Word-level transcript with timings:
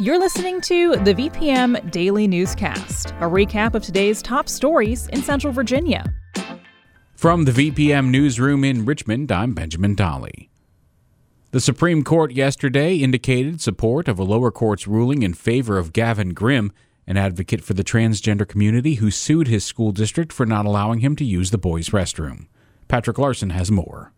You're 0.00 0.18
listening 0.18 0.62
to 0.62 0.96
the 0.96 1.12
VPM 1.12 1.90
Daily 1.90 2.26
Newscast, 2.26 3.10
a 3.20 3.28
recap 3.28 3.74
of 3.74 3.82
today's 3.82 4.22
top 4.22 4.48
stories 4.48 5.08
in 5.08 5.20
Central 5.20 5.52
Virginia. 5.52 6.10
From 7.16 7.44
the 7.44 7.52
VPM 7.52 8.08
Newsroom 8.08 8.64
in 8.64 8.86
Richmond, 8.86 9.30
I'm 9.30 9.52
Benjamin 9.52 9.94
Dolly. 9.94 10.48
The 11.50 11.60
Supreme 11.60 12.02
Court 12.02 12.32
yesterday 12.32 12.96
indicated 12.96 13.60
support 13.60 14.08
of 14.08 14.18
a 14.18 14.24
lower 14.24 14.50
court's 14.50 14.86
ruling 14.86 15.22
in 15.22 15.34
favor 15.34 15.76
of 15.76 15.92
Gavin 15.92 16.32
Grimm, 16.32 16.72
an 17.06 17.18
advocate 17.18 17.62
for 17.62 17.74
the 17.74 17.84
transgender 17.84 18.48
community 18.48 18.94
who 18.94 19.10
sued 19.10 19.48
his 19.48 19.66
school 19.66 19.92
district 19.92 20.32
for 20.32 20.46
not 20.46 20.64
allowing 20.64 21.00
him 21.00 21.14
to 21.16 21.26
use 21.26 21.50
the 21.50 21.58
boys' 21.58 21.90
restroom. 21.90 22.46
Patrick 22.88 23.18
Larsen 23.18 23.50
has 23.50 23.70
more. 23.70 24.14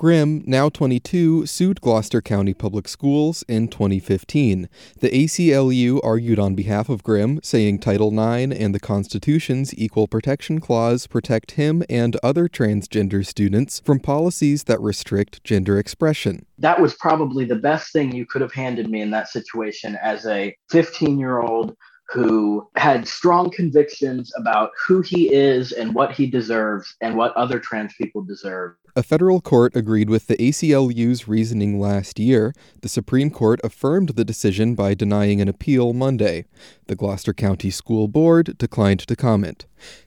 Grimm, 0.00 0.42
now 0.46 0.70
22, 0.70 1.44
sued 1.44 1.82
Gloucester 1.82 2.22
County 2.22 2.54
Public 2.54 2.88
Schools 2.88 3.44
in 3.46 3.68
2015. 3.68 4.66
The 4.98 5.10
ACLU 5.10 6.00
argued 6.02 6.38
on 6.38 6.54
behalf 6.54 6.88
of 6.88 7.02
Grimm, 7.02 7.38
saying 7.42 7.80
Title 7.80 8.08
IX 8.08 8.50
and 8.50 8.74
the 8.74 8.80
Constitution's 8.80 9.74
Equal 9.74 10.08
Protection 10.08 10.58
Clause 10.58 11.06
protect 11.06 11.50
him 11.50 11.82
and 11.90 12.16
other 12.22 12.48
transgender 12.48 13.26
students 13.26 13.82
from 13.84 14.00
policies 14.00 14.64
that 14.64 14.80
restrict 14.80 15.44
gender 15.44 15.78
expression. 15.78 16.46
That 16.56 16.80
was 16.80 16.94
probably 16.94 17.44
the 17.44 17.56
best 17.56 17.92
thing 17.92 18.10
you 18.10 18.24
could 18.24 18.40
have 18.40 18.54
handed 18.54 18.88
me 18.88 19.02
in 19.02 19.10
that 19.10 19.28
situation 19.28 19.98
as 20.02 20.24
a 20.24 20.56
15 20.70 21.18
year 21.18 21.40
old 21.40 21.76
who 22.12 22.68
had 22.76 23.06
strong 23.06 23.50
convictions 23.50 24.32
about 24.36 24.70
who 24.86 25.00
he 25.00 25.32
is 25.32 25.72
and 25.72 25.94
what 25.94 26.12
he 26.12 26.26
deserves 26.26 26.96
and 27.00 27.16
what 27.16 27.32
other 27.36 27.58
trans 27.58 27.94
people 27.94 28.22
deserve. 28.22 28.74
A 28.96 29.02
federal 29.04 29.40
court 29.40 29.76
agreed 29.76 30.10
with 30.10 30.26
the 30.26 30.36
ACLU's 30.36 31.28
reasoning 31.28 31.78
last 31.78 32.18
year. 32.18 32.52
The 32.82 32.88
Supreme 32.88 33.30
Court 33.30 33.60
affirmed 33.62 34.10
the 34.10 34.24
decision 34.24 34.74
by 34.74 34.94
denying 34.94 35.40
an 35.40 35.48
appeal 35.48 35.92
Monday. 35.92 36.46
The 36.88 36.96
Gloucester 36.96 37.32
County 37.32 37.70
School 37.70 38.08
Board 38.08 38.58
declined 38.58 39.00
to 39.00 39.14
comment. 39.14 39.66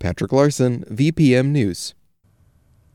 Patrick 0.00 0.32
Larsen, 0.32 0.84
VPM 0.90 1.50
News. 1.50 1.94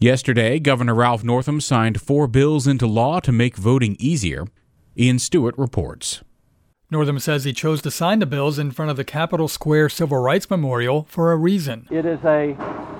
Yesterday, 0.00 0.58
Governor 0.58 0.94
Ralph 0.94 1.22
Northam 1.22 1.60
signed 1.60 2.00
four 2.00 2.26
bills 2.26 2.66
into 2.66 2.86
law 2.86 3.20
to 3.20 3.32
make 3.32 3.56
voting 3.56 3.96
easier. 4.00 4.46
Ian 4.96 5.20
Stewart 5.20 5.56
reports. 5.56 6.22
Northam 6.90 7.18
says 7.18 7.44
he 7.44 7.52
chose 7.52 7.82
to 7.82 7.90
sign 7.90 8.18
the 8.18 8.24
bills 8.24 8.58
in 8.58 8.70
front 8.70 8.90
of 8.90 8.96
the 8.96 9.04
Capitol 9.04 9.46
Square 9.46 9.90
Civil 9.90 10.16
Rights 10.16 10.48
Memorial 10.48 11.06
for 11.10 11.32
a 11.32 11.36
reason. 11.36 11.86
It 11.90 12.06
is 12.06 12.18
a 12.24 12.54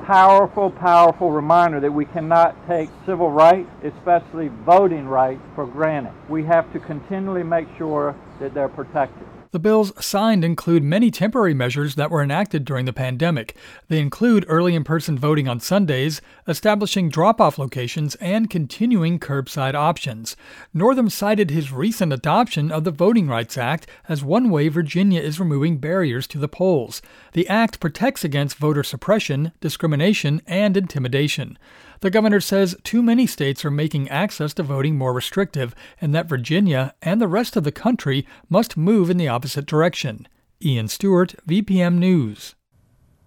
powerful, 0.05 0.71
powerful 0.71 1.31
reminder 1.31 1.81
that 1.81 1.91
we 1.91 2.05
cannot 2.05 2.55
take 2.67 2.91
civil 3.07 3.31
rights, 3.31 3.71
especially 3.83 4.49
voting 4.67 5.07
rights, 5.07 5.41
for 5.55 5.67
granted. 5.67 6.13
We 6.29 6.45
have 6.45 6.71
to 6.75 6.81
continually 6.81 7.43
make 7.43 7.67
sure 7.79 8.15
that 8.41 8.53
they're 8.53 8.69
protected. 8.69 9.27
The 9.51 9.59
bills 9.59 9.93
signed 10.05 10.45
include 10.45 10.83
many 10.83 11.11
temporary 11.11 11.55
measures 11.55 11.95
that 11.95 12.11
were 12.11 12.23
enacted 12.23 12.67
during 12.67 12.85
the 12.85 12.93
pandemic. 12.93 13.57
They 13.89 13.99
include 13.99 14.45
early 14.47 14.75
in 14.75 14.85
person 14.85 15.19
voting 15.19 15.49
on 15.49 15.59
Sundays, 15.61 16.21
establishing 16.47 17.09
drop 17.09 17.41
off 17.41 17.59
locations, 17.59 18.15
and 18.17 18.51
continuing 18.51 19.19
curbside 19.19 19.75
options. 19.75 20.37
Northam 20.75 21.09
cited 21.09 21.51
his 21.51 21.73
recent 21.73 22.13
adoption 22.13 22.71
of 22.71 22.85
the 22.85 22.91
Voting 22.91 23.27
Rights 23.27 23.57
Act 23.57 23.87
as 24.07 24.23
one 24.23 24.51
way 24.51 24.69
Virginia 24.69 25.23
is 25.23 25.41
removing 25.41 25.79
barriers 25.79 26.27
to 26.27 26.39
the 26.39 26.49
polls. 26.49 27.01
The 27.33 27.49
act 27.49 27.81
protects 27.81 28.25
against 28.25 28.59
voter 28.59 28.83
suppression, 28.83 29.53
discrimination, 29.61 30.43
and 30.47 30.77
intimidation. 30.77 31.59
The 32.01 32.11
governor 32.11 32.41
says 32.41 32.77
too 32.85 33.03
many 33.03 33.27
states 33.27 33.65
are 33.65 33.71
making 33.71 34.09
access 34.09 34.55
to 34.55 34.63
voting 34.63 34.97
more 34.97 35.13
restrictive 35.13 35.75
and 36.01 36.15
that 36.15 36.29
Virginia 36.29 36.95
and 37.03 37.21
the 37.21 37.29
rest 37.29 37.57
of 37.57 37.65
the 37.65 37.73
country 37.73 38.27
must 38.49 38.77
move 38.77 39.11
in 39.11 39.17
the 39.17 39.29
opposite 39.29 39.67
direction. 39.67 40.29
Ian 40.65 40.89
Stewart, 40.89 41.35
VPM 41.47 41.99
News. 41.99 42.55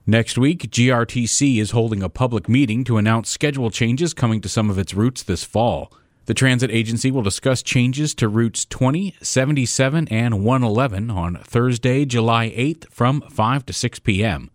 Next 0.08 0.38
week, 0.38 0.72
GRTC 0.72 1.60
is 1.60 1.72
holding 1.72 2.02
a 2.02 2.10
public 2.10 2.50
meeting 2.50 2.84
to 2.86 2.98
announce 2.98 3.30
schedule 3.30 3.70
changes 3.70 4.14
coming 4.14 4.42
to 4.42 4.50
some 4.50 4.70
of 4.70 4.78
its 4.78 4.94
routes 4.94 5.22
this 5.22 5.44
fall. 5.44 5.92
The 6.26 6.34
transit 6.34 6.72
agency 6.72 7.12
will 7.12 7.22
discuss 7.22 7.62
changes 7.62 8.16
to 8.16 8.28
routes 8.28 8.66
20, 8.66 9.16
77, 9.22 10.08
and 10.08 10.44
111 10.44 11.10
on 11.10 11.36
Thursday, 11.44 12.06
July 12.06 12.50
8th 12.50 12.90
from 12.90 13.22
5 13.22 13.66
to 13.66 13.74
6 13.74 14.00
p.m. 14.00 14.50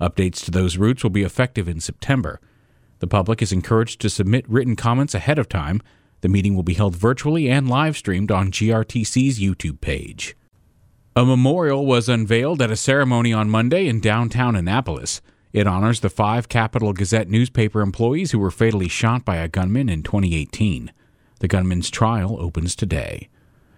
Updates 0.00 0.44
to 0.44 0.50
those 0.50 0.76
routes 0.76 1.02
will 1.02 1.10
be 1.10 1.22
effective 1.22 1.68
in 1.68 1.80
September. 1.80 2.40
The 3.02 3.08
public 3.08 3.42
is 3.42 3.50
encouraged 3.50 4.00
to 4.02 4.08
submit 4.08 4.48
written 4.48 4.76
comments 4.76 5.12
ahead 5.12 5.36
of 5.36 5.48
time. 5.48 5.82
The 6.20 6.28
meeting 6.28 6.54
will 6.54 6.62
be 6.62 6.74
held 6.74 6.94
virtually 6.94 7.50
and 7.50 7.68
live 7.68 7.96
streamed 7.96 8.30
on 8.30 8.52
GRTC's 8.52 9.40
YouTube 9.40 9.80
page. 9.80 10.36
A 11.16 11.24
memorial 11.24 11.84
was 11.84 12.08
unveiled 12.08 12.62
at 12.62 12.70
a 12.70 12.76
ceremony 12.76 13.32
on 13.32 13.50
Monday 13.50 13.88
in 13.88 13.98
downtown 13.98 14.54
Annapolis. 14.54 15.20
It 15.52 15.66
honors 15.66 15.98
the 15.98 16.10
five 16.10 16.48
Capital 16.48 16.92
Gazette 16.92 17.28
newspaper 17.28 17.80
employees 17.80 18.30
who 18.30 18.38
were 18.38 18.52
fatally 18.52 18.86
shot 18.86 19.24
by 19.24 19.34
a 19.38 19.48
gunman 19.48 19.88
in 19.88 20.04
2018. 20.04 20.92
The 21.40 21.48
gunman's 21.48 21.90
trial 21.90 22.36
opens 22.38 22.76
today. 22.76 23.28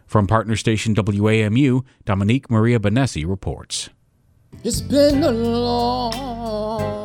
From 0.07 0.27
partner 0.27 0.55
station 0.55 0.95
WAMU, 0.95 1.83
Dominique 2.05 2.51
Maria 2.51 2.79
Bonessi 2.79 3.27
reports. 3.27 3.89
It's 4.63 4.83
been 4.83 5.23
a 5.23 5.31
long 5.31 7.04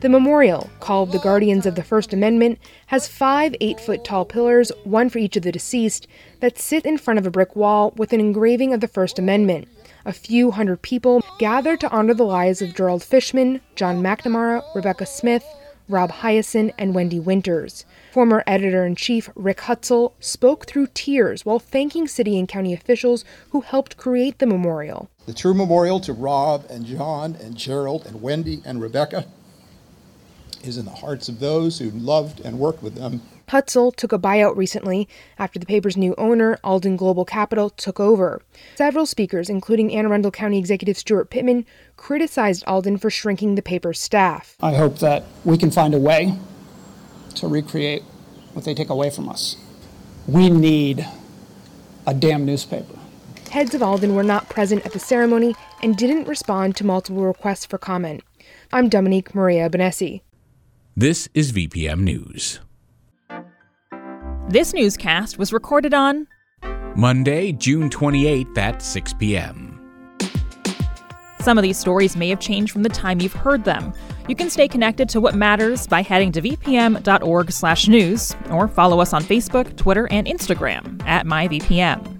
the 0.00 0.08
memorial, 0.08 0.70
called 0.80 1.12
the 1.12 1.18
Guardians 1.18 1.66
of 1.66 1.74
the 1.74 1.82
First 1.82 2.12
Amendment, 2.12 2.58
has 2.86 3.06
five 3.06 3.54
eight 3.60 3.78
foot 3.78 4.04
tall 4.04 4.24
pillars, 4.24 4.72
one 4.84 5.10
for 5.10 5.18
each 5.18 5.36
of 5.36 5.42
the 5.42 5.52
deceased, 5.52 6.06
that 6.40 6.58
sit 6.58 6.86
in 6.86 6.96
front 6.96 7.18
of 7.18 7.26
a 7.26 7.30
brick 7.30 7.54
wall 7.54 7.92
with 7.96 8.12
an 8.12 8.20
engraving 8.20 8.72
of 8.72 8.80
the 8.80 8.88
First 8.88 9.18
Amendment. 9.18 9.68
A 10.06 10.12
few 10.12 10.52
hundred 10.52 10.80
people 10.80 11.22
gathered 11.38 11.80
to 11.80 11.90
honor 11.90 12.14
the 12.14 12.24
lives 12.24 12.62
of 12.62 12.74
Gerald 12.74 13.02
Fischman, 13.02 13.60
John 13.76 14.02
McNamara, 14.02 14.62
Rebecca 14.74 15.04
Smith, 15.04 15.44
Rob 15.90 16.10
Hiaasen, 16.10 16.72
and 16.78 16.94
Wendi 16.94 17.22
Winters. 17.22 17.84
Former 18.12 18.42
editor 18.46 18.86
in 18.86 18.94
chief 18.94 19.28
Rick 19.34 19.58
Hutzell 19.58 20.12
spoke 20.20 20.66
through 20.66 20.86
tears 20.94 21.44
while 21.44 21.58
thanking 21.58 22.08
city 22.08 22.38
and 22.38 22.48
county 22.48 22.72
officials 22.72 23.24
who 23.50 23.60
helped 23.60 23.96
create 23.96 24.38
the 24.38 24.46
memorial. 24.46 25.10
The 25.26 25.34
true 25.34 25.52
memorial 25.52 26.00
to 26.00 26.12
Rob 26.12 26.64
and 26.70 26.86
John 26.86 27.36
and 27.40 27.56
Gerald 27.56 28.06
and 28.06 28.20
Wendi 28.20 28.62
and 28.64 28.80
Rebecca 28.80 29.26
is 30.62 30.76
in 30.76 30.84
the 30.84 30.90
hearts 30.90 31.28
of 31.28 31.40
those 31.40 31.78
who 31.78 31.90
loved 31.90 32.40
and 32.40 32.58
worked 32.58 32.82
with 32.82 32.94
them. 32.94 33.22
Hutzell 33.48 33.94
took 33.94 34.12
a 34.12 34.18
buyout 34.18 34.56
recently 34.56 35.08
after 35.36 35.58
the 35.58 35.66
paper's 35.66 35.96
new 35.96 36.14
owner, 36.16 36.56
Alden 36.62 36.96
Global 36.96 37.24
Capital, 37.24 37.70
took 37.70 37.98
over. 37.98 38.42
Several 38.76 39.06
speakers, 39.06 39.50
including 39.50 39.92
Anne 39.92 40.06
Arundel 40.06 40.30
County 40.30 40.58
Executive 40.58 40.96
Steuart 40.96 41.30
Pittman, 41.30 41.66
criticized 41.96 42.62
Alden 42.66 42.98
for 42.98 43.10
shrinking 43.10 43.56
the 43.56 43.62
paper's 43.62 44.00
staff. 44.00 44.56
I 44.60 44.74
hope 44.74 45.00
that 45.00 45.24
we 45.44 45.58
can 45.58 45.72
find 45.72 45.94
a 45.94 45.98
way 45.98 46.38
to 47.34 47.48
recreate 47.48 48.04
what 48.52 48.64
they 48.64 48.74
take 48.74 48.88
away 48.88 49.10
from 49.10 49.28
us. 49.28 49.56
We 50.28 50.48
need 50.48 51.06
a 52.06 52.14
damn 52.14 52.44
newspaper. 52.44 52.98
Heads 53.50 53.74
of 53.74 53.82
Alden 53.82 54.14
were 54.14 54.22
not 54.22 54.48
present 54.48 54.86
at 54.86 54.92
the 54.92 55.00
ceremony 55.00 55.56
and 55.82 55.96
didn't 55.96 56.28
respond 56.28 56.76
to 56.76 56.86
multiple 56.86 57.24
requests 57.24 57.66
for 57.66 57.78
comment. 57.78 58.22
I'm 58.72 58.88
Dominique 58.88 59.34
Maria 59.34 59.68
Bonessi. 59.68 60.20
This 61.00 61.30
is 61.32 61.52
VPM 61.52 62.00
News. 62.00 62.60
This 64.50 64.74
newscast 64.74 65.38
was 65.38 65.50
recorded 65.50 65.94
on 65.94 66.26
Monday, 66.94 67.52
June 67.52 67.88
28th 67.88 68.58
at 68.58 68.82
6 68.82 69.14
p.m. 69.14 69.80
Some 71.38 71.56
of 71.56 71.62
these 71.62 71.78
stories 71.78 72.18
may 72.18 72.28
have 72.28 72.38
changed 72.38 72.70
from 72.70 72.82
the 72.82 72.90
time 72.90 73.18
you've 73.18 73.32
heard 73.32 73.64
them. 73.64 73.94
You 74.28 74.36
can 74.36 74.50
stay 74.50 74.68
connected 74.68 75.08
to 75.08 75.22
what 75.22 75.34
matters 75.34 75.86
by 75.86 76.02
heading 76.02 76.32
to 76.32 76.42
vpm.org/news 76.42 78.36
or 78.50 78.68
follow 78.68 79.00
us 79.00 79.14
on 79.14 79.22
Facebook, 79.22 79.74
Twitter, 79.78 80.06
and 80.10 80.26
Instagram 80.26 81.02
at 81.06 81.24
myvpm. 81.24 82.19